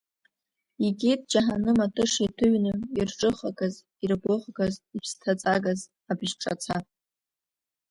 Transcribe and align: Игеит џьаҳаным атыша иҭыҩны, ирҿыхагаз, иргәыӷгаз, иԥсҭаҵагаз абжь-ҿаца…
Игеит 0.85 1.21
џьаҳаным 1.31 1.79
атыша 1.85 2.21
иҭыҩны, 2.27 2.73
ирҿыхагаз, 2.97 3.75
иргәыӷгаз, 4.03 4.73
иԥсҭаҵагаз 4.95 5.79
абжь-ҿаца… 6.11 6.75